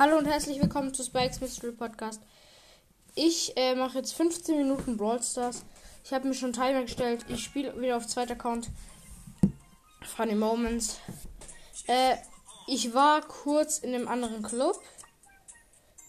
[0.00, 2.22] Hallo und herzlich willkommen zu Spikes Mystery Podcast.
[3.14, 5.62] Ich äh, mache jetzt 15 Minuten Brawl Stars.
[6.02, 7.26] Ich habe mir schon Timer gestellt.
[7.28, 8.70] Ich spiele wieder auf zweiter Account.
[10.16, 10.98] Funny Moments.
[11.86, 12.16] Äh,
[12.66, 14.80] ich war kurz in einem anderen Club.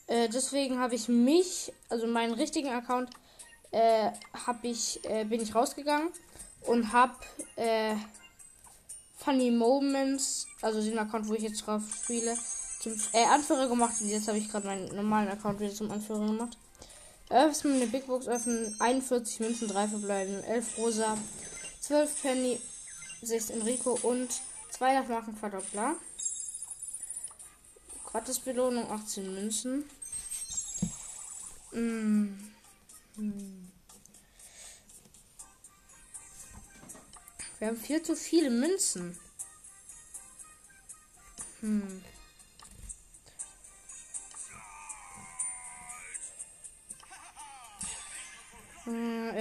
[0.08, 3.10] Äh, deswegen habe ich mich, also meinen richtigen Account,
[3.72, 4.12] äh,
[4.62, 6.14] ich, äh, bin ich rausgegangen
[6.66, 7.16] und habe
[7.58, 7.96] äh,
[9.18, 12.38] Funny Moments, also den Account, wo ich jetzt drauf spiele,
[12.82, 16.26] zum äh, Anführer gemacht und jetzt habe ich gerade meinen normalen Account wieder zum Anführer
[16.26, 16.58] gemacht.
[17.30, 21.18] Erstmal eine Big Box öffnen, 41 Münzen, 3 verbleiben, 11 Rosa,
[21.80, 22.60] 12 Penny,
[23.22, 24.30] 6 Enrico und
[24.72, 25.96] 2 nach Marken Verdoppler.
[28.06, 29.86] Gratis Belohnung 18 Münzen.
[31.72, 32.28] Mm.
[33.16, 33.72] Hm.
[37.60, 39.18] Wir haben viel zu viele Münzen.
[41.62, 42.04] Hm.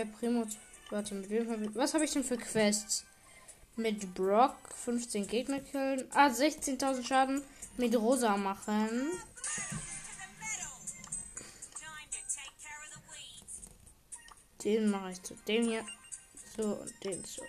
[0.00, 0.46] Äh, Primo.
[0.88, 3.04] Warte, mit wem hab ich, Was habe ich denn für Quests?
[3.76, 6.06] Mit Brock 15 Gegner killen.
[6.12, 7.42] Ah, 16.000 Schaden
[7.76, 9.10] mit Rosa machen.
[14.64, 15.84] Den mache ich zu dem hier.
[16.56, 17.42] So, und den zu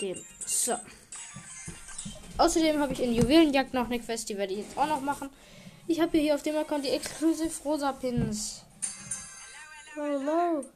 [0.00, 0.24] dem.
[0.44, 0.74] So.
[2.38, 5.30] Außerdem habe ich in Juwelenjagd noch eine Quest, die werde ich jetzt auch noch machen.
[5.86, 8.64] Ich habe hier auf dem Account die Exclusive Rosa Pins.
[9.94, 10.64] Hello.
[10.64, 10.73] Die,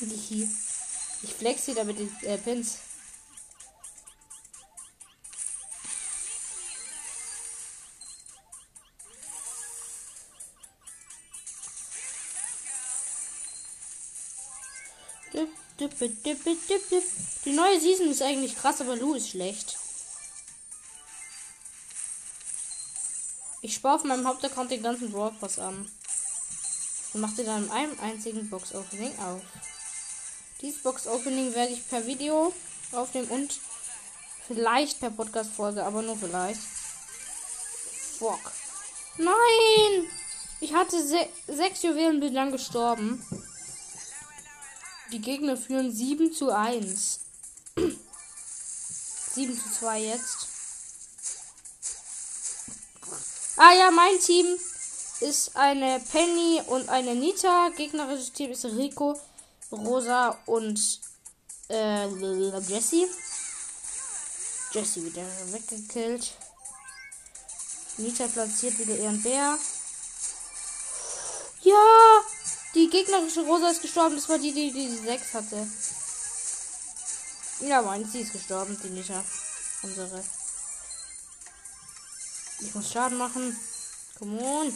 [0.00, 2.78] ich flex wieder mit den äh, Pins.
[17.44, 19.78] Die neue Season ist eigentlich krass, aber Lou ist schlecht.
[23.62, 25.90] Ich spare auf meinem Hauptaccount den ganzen Brawl Pass an.
[27.12, 29.42] Und mache dann in einem einzigen Box Opening auf.
[30.60, 32.52] Dieses Box Opening werde ich per Video
[32.92, 33.60] aufnehmen und
[34.46, 36.60] vielleicht per Podcast Folge, aber nur vielleicht.
[38.18, 38.52] Fuck.
[39.16, 40.06] Nein!
[40.60, 43.24] Ich hatte se sechs Juwelen, bin dann gestorben.
[45.12, 47.20] Die Gegner führen 7 zu 1.
[49.34, 50.46] 7 zu 2 jetzt.
[53.56, 54.46] Ah ja, mein Team
[55.20, 57.70] ist eine Penny und eine Nita.
[57.70, 59.18] Gegnerisches Team ist Rico,
[59.72, 61.00] Rosa und
[61.68, 62.06] äh,
[62.68, 63.08] Jesse.
[64.72, 66.32] Jesse wieder weggekillt.
[67.96, 69.58] Nita platziert wieder ihren Bär.
[71.62, 72.20] Ja!
[72.74, 74.16] Die gegnerische Rosa ist gestorben.
[74.16, 75.66] Das war die, die die 6 hatte.
[77.60, 79.24] Ja, mein, sie ist gestorben, die Nita.
[79.82, 80.22] Unsere.
[82.60, 83.56] Ich muss Schaden machen.
[84.18, 84.72] Come on.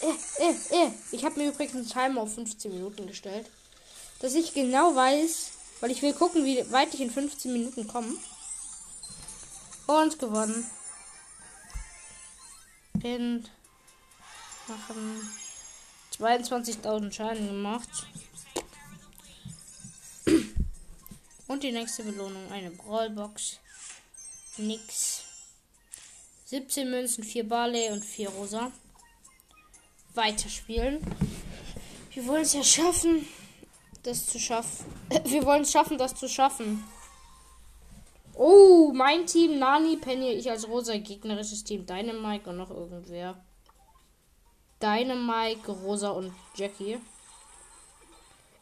[0.00, 0.90] Äh, äh, äh.
[1.12, 3.50] Ich habe mir übrigens einen Timer auf 15 Minuten gestellt.
[4.20, 5.50] Dass ich genau weiß,
[5.80, 8.14] weil ich will gucken, wie weit ich in 15 Minuten komme.
[9.86, 10.66] Und gewonnen.
[13.00, 13.48] Pin.
[14.68, 15.30] Machen.
[16.18, 17.88] 22.000 Schaden gemacht.
[21.48, 23.58] Und die nächste Belohnung, eine Brawlbox.
[24.58, 25.22] Nix.
[26.44, 28.70] 17 Münzen, 4 Barley und 4 Rosa.
[30.14, 31.00] Weiterspielen.
[32.12, 33.26] Wir wollen es ja schaffen,
[34.02, 34.84] das zu schaffen.
[35.24, 36.84] Wir wollen es schaffen, das zu schaffen.
[38.34, 43.44] Oh, mein Team, Nani, Penny, ich als rosa gegnerisches Team, Dynamite und noch irgendwer.
[44.80, 46.98] Dynamite, Rosa und Jackie.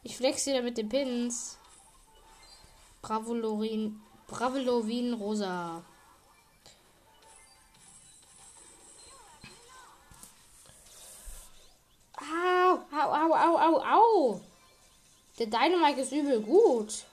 [0.02, 1.58] Ich flex wieder mit den Pins.
[3.02, 4.00] Bravo Lorin.
[4.26, 5.84] Bravo Lovin Rosa.
[12.98, 14.40] Au, au, au, au, au.
[15.38, 17.04] Der Dynamite ist übel gut.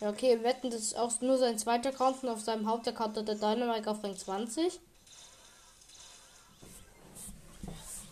[0.00, 3.28] Ja, okay, wetten, das ist auch nur sein zweiter Account und auf seinem Hauptaccount hat
[3.28, 4.80] der Dynamite auf Rang 20.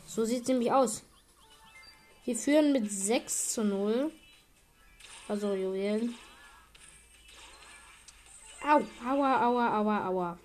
[0.06, 1.02] So sieht es nämlich aus.
[2.24, 4.10] Wir führen mit 6 zu 0.
[5.28, 6.14] Also Juwelen.
[8.62, 10.38] Au, aua, aua, aua, aua.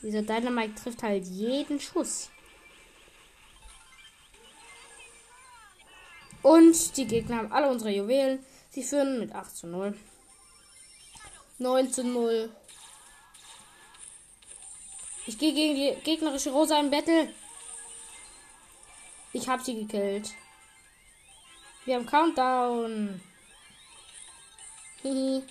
[0.00, 2.30] Dieser Dynamite trifft halt jeden Schuss.
[6.44, 8.44] Und die Gegner haben alle unsere Juwelen.
[8.68, 9.96] Sie führen mit 8 zu 0.
[11.56, 12.54] 9 zu 0.
[15.26, 17.32] Ich gehe gegen die gegnerische Rosa im Battle.
[19.32, 20.34] Ich habe sie gekillt.
[21.86, 23.22] Wir haben Countdown.
[25.00, 25.42] Hihi.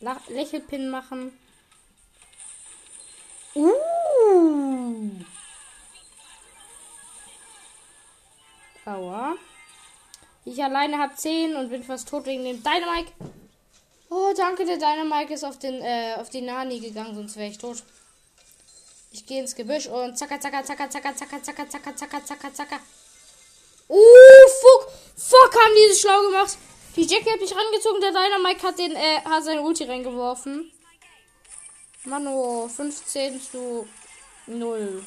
[0.00, 1.30] Lächelpin machen.
[3.54, 4.67] Uh.
[8.88, 9.36] Aua.
[10.44, 13.12] Ich alleine habe 10 und bin fast tot wegen dem Dynamike.
[14.10, 17.58] Oh, danke, der Dynamike ist auf den äh, auf die Nani gegangen, sonst wäre ich
[17.58, 17.82] tot.
[19.12, 22.76] Ich gehe ins Gebüsch und zacka, zacka, zacka, zacka, zacka, zacka, zacka, zacka, zacka, zacka.
[23.88, 23.96] Uh,
[24.60, 24.92] fuck.
[25.16, 26.56] Fuck, haben die das schlau gemacht.
[26.96, 30.72] Die Jackie hat mich rangezogen, der Dynamike hat den, äh, hat seinen Ulti reingeworfen.
[32.04, 33.86] Mano, 15 zu
[34.46, 35.04] 0.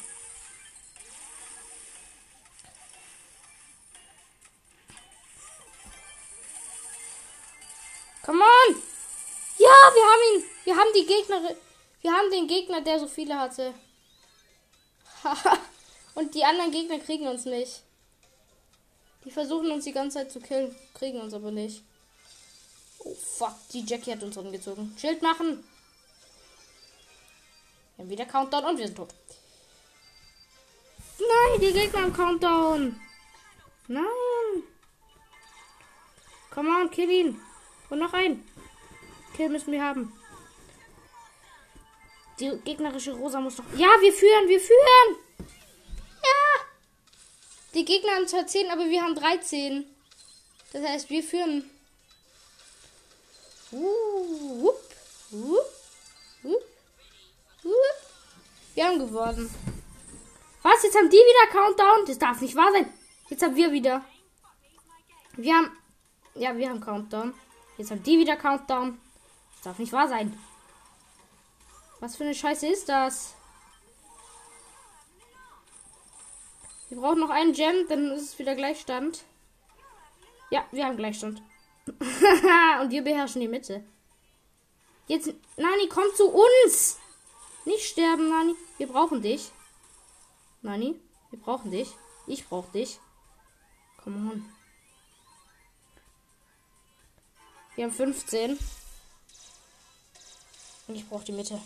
[8.31, 8.81] Come on!
[9.57, 10.43] Ja, wir haben ihn.
[10.63, 11.53] Wir haben die Gegner.
[11.99, 13.73] Wir haben den Gegner, der so viele hatte.
[16.15, 17.81] Und die anderen Gegner kriegen uns nicht.
[19.25, 21.83] Die versuchen uns die ganze Zeit zu killen, kriegen uns aber nicht.
[22.99, 24.95] Oh fuck, die Jackie hat uns umgezogen.
[24.97, 25.61] Schild machen.
[27.97, 29.13] Wir haben wieder Countdown und wir sind tot.
[31.19, 33.01] Nein, die Gegner haben Countdown.
[33.89, 34.63] Nein.
[36.49, 37.50] Come on, kill ihn.
[37.91, 38.43] Und noch ein.
[39.35, 40.13] Kill müssen wir haben.
[42.39, 43.65] Die gegnerische Rosa muss noch.
[43.75, 45.17] Ja, wir führen, wir führen.
[46.23, 46.65] Ja.
[47.73, 49.85] Die Gegner haben zwar 10, aber wir haben 13.
[50.71, 51.69] Das heißt, wir führen.
[53.73, 54.81] Uh, wupp,
[55.31, 55.65] wupp,
[56.43, 56.63] wupp,
[57.63, 57.75] wupp.
[58.73, 59.53] Wir haben gewonnen.
[60.61, 60.83] Was?
[60.83, 62.05] Jetzt haben die wieder Countdown?
[62.05, 62.91] Das darf nicht wahr sein.
[63.29, 64.05] Jetzt haben wir wieder.
[65.35, 65.77] Wir haben.
[66.35, 67.33] Ja, wir haben Countdown.
[67.81, 69.01] Jetzt haben die wieder Countdown.
[69.53, 70.37] Das darf nicht wahr sein.
[71.99, 73.33] Was für eine Scheiße ist das?
[76.89, 79.23] Wir brauchen noch einen Gem, dann ist es wieder Gleichstand.
[80.51, 81.41] Ja, wir haben Gleichstand.
[81.87, 83.83] Und wir beherrschen die Mitte.
[85.07, 86.99] Jetzt, Nani, komm zu uns!
[87.65, 88.53] Nicht sterben, Nani.
[88.77, 89.51] Wir brauchen dich.
[90.61, 90.99] Nani,
[91.31, 91.89] wir brauchen dich.
[92.27, 92.99] Ich brauche dich.
[94.03, 94.60] Komm on.
[97.81, 98.59] Wir haben 15.
[100.87, 101.59] Und ich brauche die Mitte.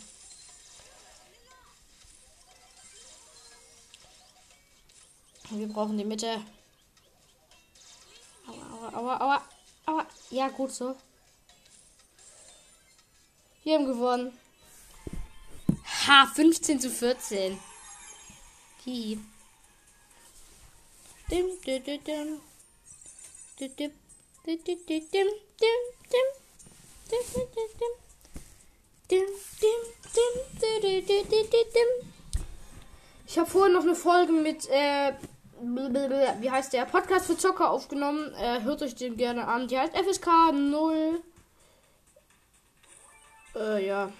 [5.49, 6.41] Wir brauchen die Mitte.
[8.47, 9.49] Aua, aua, aua, aua,
[9.87, 10.07] aua.
[10.29, 10.95] Ja, gut so.
[13.65, 14.39] Wir haben gewonnen.
[16.07, 17.59] Ha, 15 zu 14.
[18.85, 19.19] Hihi.
[21.29, 22.41] Dim, dim, dim, dim.
[23.59, 23.91] Dim, dim,
[24.45, 25.29] dim, dim, dim, dim, dim,
[25.61, 25.79] dim,
[26.11, 26.41] dim.
[27.09, 27.47] Dim, dim,
[29.09, 29.27] dim, dim,
[30.13, 31.04] dim, dim, dim, dim.
[33.27, 35.13] Ich habe vorhin noch eine Folge mit äh,
[35.61, 36.85] wie heißt der?
[36.85, 38.33] Podcast für Zocker aufgenommen.
[38.35, 39.67] Äh, hört euch den gerne an.
[39.67, 41.21] Die heißt FSK 0.
[43.55, 44.11] Äh, ja.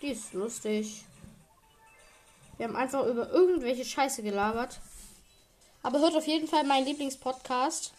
[0.00, 1.04] Die ist lustig.
[2.56, 4.78] Wir haben einfach über irgendwelche Scheiße gelabert.
[5.82, 7.92] Aber hört auf jeden Fall meinen Lieblingspodcast.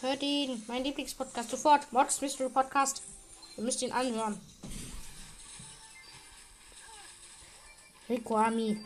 [0.00, 0.62] Hört ihn.
[0.66, 1.92] Mein Lieblingspodcast sofort.
[1.92, 3.02] Mods Mystery Podcast.
[3.56, 4.40] Ihr müsst ihn anhören.
[8.10, 8.76] Rico Ami.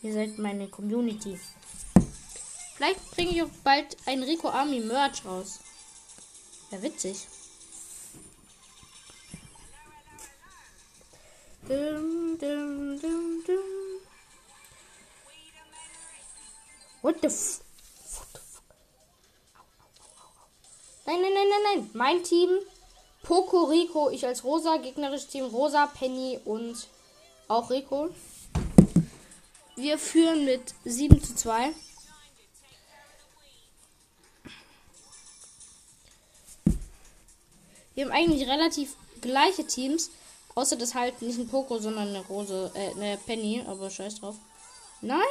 [0.00, 1.38] Ihr seid meine Community.
[2.74, 5.60] Vielleicht bringe ich auch bald ein Rico Army Merch raus.
[6.70, 7.28] Ja, witzig.
[11.68, 14.00] Dum, dum, dum, dum.
[17.02, 17.60] What the f
[18.14, 18.62] What the fuck?
[21.04, 21.90] Nein, nein, nein, nein, nein.
[21.92, 22.48] Mein Team.
[23.22, 26.88] Poco Rico, ich als Rosa, gegnerisches Team Rosa, Penny und
[27.48, 28.10] auch Rico.
[29.76, 31.72] Wir führen mit 7 zu 2.
[37.94, 40.10] Wir haben eigentlich relativ gleiche Teams.
[40.54, 43.62] Außer das halt nicht ein Poco, sondern eine Rose, äh, eine Penny.
[43.66, 44.36] Aber scheiß drauf.
[45.02, 45.22] Nein!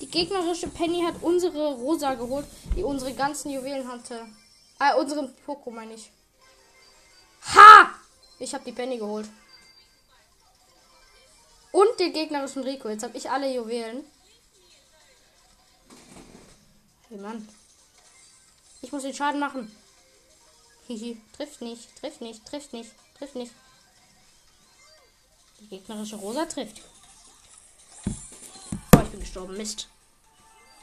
[0.00, 4.26] Die gegnerische Penny hat unsere Rosa geholt, die unsere ganzen Juwelen hatte.
[4.78, 6.10] Ah, unseren Poco meine ich.
[7.54, 7.90] Ha!
[8.38, 9.28] Ich habe die Penny geholt.
[11.74, 12.88] Und den gegnerischen Rico.
[12.88, 14.04] Jetzt habe ich alle Juwelen.
[17.08, 17.48] Hey Mann.
[18.80, 19.74] Ich muss den Schaden machen.
[20.86, 21.20] Hihi.
[21.36, 23.52] Trifft nicht, trifft nicht, trifft nicht, trifft nicht.
[25.58, 26.80] Die gegnerische Rosa trifft.
[28.94, 29.56] Oh, ich bin gestorben.
[29.56, 29.88] Mist.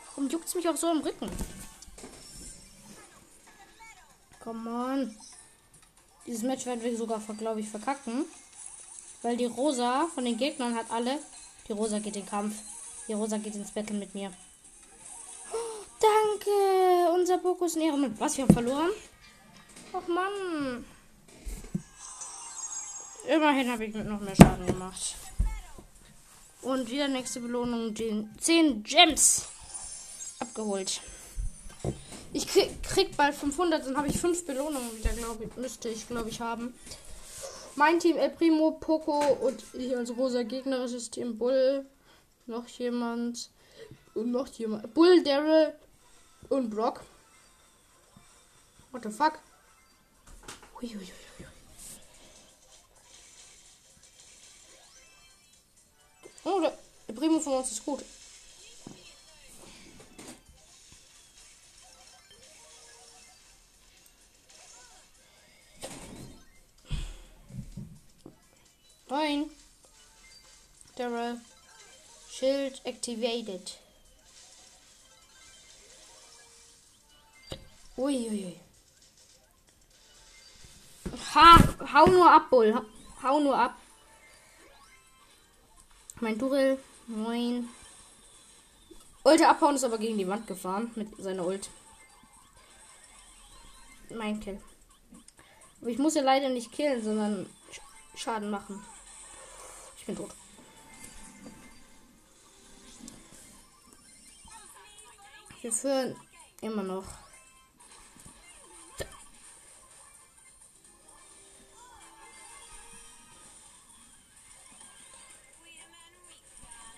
[0.08, 1.32] Warum juckt es mich auch so im Rücken?
[4.42, 5.18] Come on.
[6.26, 8.26] Dieses Match werden wir sogar, glaube ich, verkacken.
[9.22, 11.20] Weil die Rosa von den Gegnern hat alle.
[11.68, 12.56] Die Rosa geht in Kampf.
[13.08, 14.32] Die Rosa geht ins Battle mit mir.
[15.54, 17.14] Oh, Danke!
[17.14, 18.20] Unser ist in Ehrenmann.
[18.20, 18.90] Was, wir haben verloren?
[19.94, 20.86] Ach Mann.
[23.28, 25.16] Immerhin habe ich mit noch mehr Schaden gemacht.
[26.62, 29.48] Und wieder nächste Belohnung, den 10 Gems
[30.40, 31.02] abgeholt.
[32.34, 36.08] Ich krieg, krieg bald 500, dann habe ich 5 Belohnungen wieder, glaube ich, müsste ich,
[36.08, 36.74] glaube ich, haben.
[37.82, 41.84] Mein Team El Primo, Poco und ich als rosa gegnerisches Team Bull.
[42.46, 43.50] Noch jemand.
[44.14, 44.94] Und noch jemand.
[44.94, 45.74] Bull, Daryl
[46.50, 47.02] und Brock.
[48.92, 49.40] What the fuck?
[50.80, 51.12] Uiuiui.
[56.44, 58.04] Oh, der, Primo von uns ist gut.
[72.72, 73.72] Shield activated.
[77.98, 78.60] Uiuiui.
[81.34, 81.60] Ha,
[81.94, 82.74] hau nur ab, Bull.
[83.24, 83.76] Hau nur ab.
[86.22, 86.80] Mein Durel.
[87.08, 87.68] Moin.
[89.24, 91.70] Wollte abhauen, ist aber gegen die Wand gefahren mit seiner Ult.
[94.10, 94.62] Mein Kill.
[95.82, 97.50] Aber ich muss ja leider nicht killen, sondern
[98.16, 98.82] Schaden machen.
[99.98, 100.32] Ich bin tot.
[105.62, 106.16] Wir führen
[106.62, 107.06] immer noch.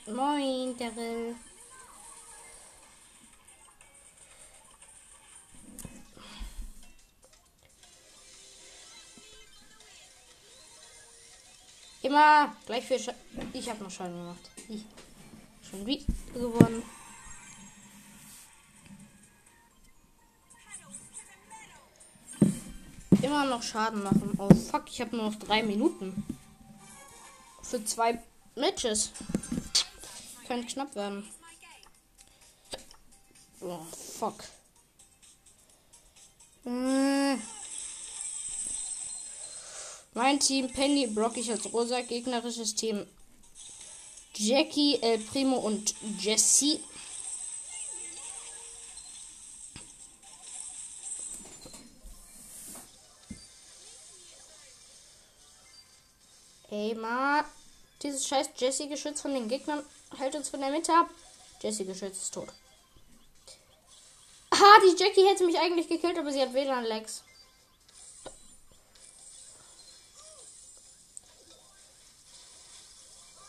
[0.06, 1.36] Moin, Daryl.
[12.02, 13.10] Immer gleich für Sch
[13.52, 14.50] Ich habe noch Schaden gemacht.
[14.70, 14.86] Ich.
[15.70, 16.84] Schon wieder gewonnen.
[23.34, 24.36] Immer noch Schaden machen.
[24.38, 26.24] Oh fuck, ich habe nur noch drei Minuten.
[27.64, 28.22] Für zwei
[28.54, 29.10] Matches.
[30.46, 31.28] Könnte knapp werden.
[33.60, 33.80] Oh
[34.20, 34.44] fuck.
[36.68, 37.38] Äh.
[40.14, 43.04] Mein Team Penny, Brock, ich als rosa, gegnerisches Team
[44.36, 46.80] Jackie, El Primo und Jesse.
[56.74, 57.46] Ey, ma.
[58.02, 59.86] Dieses scheiß Jesse-Geschütz von den Gegnern
[60.18, 61.08] hält uns von der Mitte ab.
[61.62, 62.48] Jesse-Geschütz ist tot.
[64.50, 67.24] Ah, die Jackie hätte mich eigentlich gekillt, aber sie hat WLAN-Lags.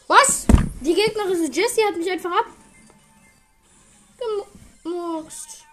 [0.07, 0.47] Was?
[0.83, 2.45] Die gegnerische Jessie hat mich einfach
[4.83, 5.65] abgemurkst.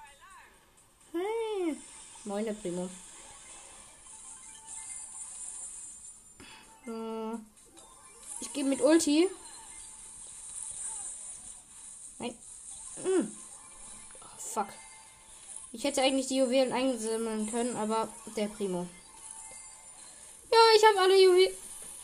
[1.12, 1.76] Hey.
[2.24, 2.90] Moin, Primo.
[8.52, 9.30] Ich gehe mit Ulti.
[12.20, 12.38] Nein.
[13.02, 13.34] Hm.
[14.20, 14.68] Oh, fuck.
[15.72, 18.86] Ich hätte eigentlich die Juwelen einsammeln können, aber der Primo.
[20.52, 21.56] Ja, ich habe alle Juwelen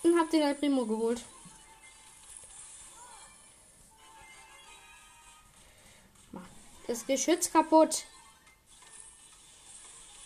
[0.03, 1.21] und habe den El Primo geholt.
[6.87, 8.05] Das Geschütz kaputt.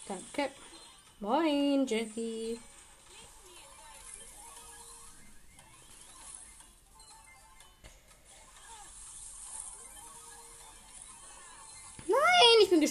[0.08, 0.52] Danke.
[1.20, 2.60] Moin, Jackie.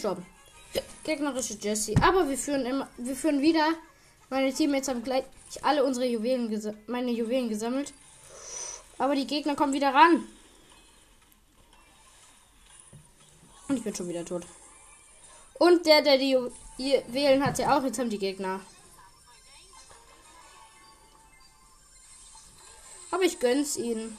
[0.00, 0.24] Gestorben.
[1.04, 1.96] Gegnerische Jessie.
[2.00, 3.74] Aber wir führen immer, wir führen wieder.
[4.30, 5.24] Meine Teammates haben gleich
[5.62, 7.92] alle unsere Juwelen, meine Juwelen gesammelt.
[8.98, 10.26] Aber die Gegner kommen wieder ran.
[13.68, 14.44] Und ich bin schon wieder tot.
[15.54, 16.36] Und der, der die
[17.08, 17.84] wählen hatte, auch.
[17.84, 18.60] Jetzt haben die Gegner.
[23.10, 24.16] Aber ich gönn's ihnen.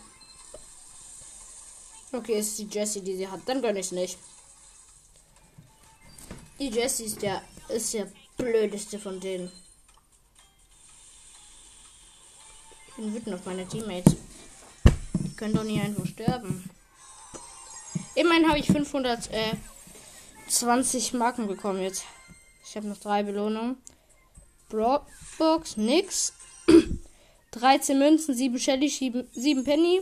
[2.12, 3.42] Okay, ist die Jessie, die sie hat.
[3.46, 4.18] Dann gönn ich's nicht.
[6.62, 9.52] Die Jessie ist der, ist der blödeste von denen.
[12.88, 14.16] Ich bin wütend auf meine Teammates.
[15.16, 16.70] Die können doch nicht einfach sterben.
[18.14, 22.04] Immerhin habe ich 520 Marken bekommen jetzt.
[22.64, 23.78] Ich habe noch drei Belohnungen.
[24.70, 26.34] Brockbox, nix.
[27.54, 30.02] 13 Münzen, 7 Shelly, 7 Penny.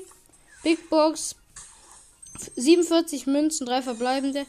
[0.63, 1.37] Big Box,
[2.57, 4.45] 47 Münzen, 3 verbleibende.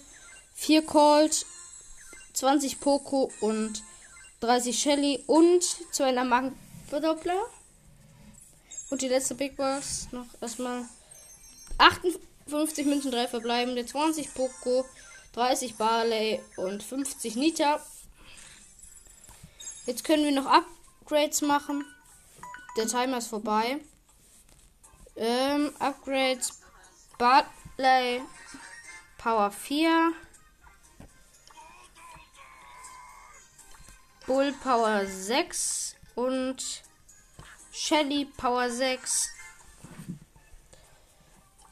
[0.57, 1.47] 4 Colt,
[2.41, 3.83] 20 Poco und
[4.41, 7.39] 30 Shelly und 200 Markenverdoppler.
[8.89, 10.87] Und die letzte Big Box noch erstmal
[11.77, 14.87] 58 Münzen, 3 verbleibende, 20 Poco,
[15.35, 17.79] 30 Barley und 50 Nita.
[19.85, 21.85] Jetzt können wir noch Upgrades machen.
[22.79, 23.83] Der Timer ist vorbei.
[25.15, 26.59] Ähm, Upgrades.
[27.19, 28.23] Barley.
[29.19, 30.15] Power 4.
[34.31, 36.83] Bull Power 6 und
[37.73, 39.29] Shelly Power 6.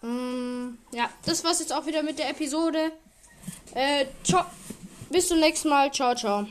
[0.03, 2.91] Mm, ja, das war's jetzt auch wieder mit der Episode.
[3.75, 4.45] Äh, ciao.
[5.09, 5.93] Bis zum nächsten Mal.
[5.93, 6.47] Ciao, ciao.